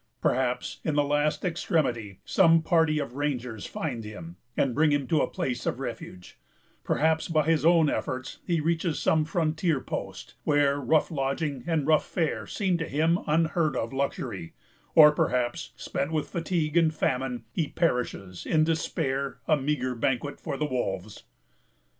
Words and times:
Perhaps, 0.19 0.79
in 0.83 0.95
the 0.95 1.03
last 1.03 1.45
extremity, 1.45 2.21
some 2.25 2.63
party 2.63 2.97
of 2.97 3.13
Rangers 3.13 3.67
find 3.67 4.03
him, 4.03 4.35
and 4.57 4.73
bring 4.73 4.89
him 4.91 5.05
to 5.05 5.21
a 5.21 5.29
place 5.29 5.67
of 5.67 5.79
refuge; 5.79 6.39
perhaps, 6.83 7.27
by 7.27 7.45
his 7.45 7.63
own 7.63 7.87
efforts, 7.87 8.39
he 8.43 8.59
reaches 8.59 8.97
some 8.97 9.25
frontier 9.25 9.79
post, 9.79 10.33
where 10.43 10.79
rough 10.81 11.11
lodging 11.11 11.63
and 11.67 11.85
rough 11.85 12.03
fare 12.03 12.47
seem 12.47 12.79
to 12.79 12.89
him 12.89 13.19
unheard 13.27 13.75
of 13.75 13.93
luxury; 13.93 14.55
or 14.95 15.11
perhaps, 15.11 15.71
spent 15.75 16.11
with 16.11 16.29
fatigue 16.31 16.75
and 16.75 16.95
famine, 16.95 17.45
he 17.53 17.67
perishes 17.67 18.43
in 18.47 18.63
despair, 18.63 19.37
a 19.47 19.55
meagre 19.55 19.93
banquet 19.93 20.39
for 20.39 20.57
the 20.57 20.65
wolves. 20.65 21.25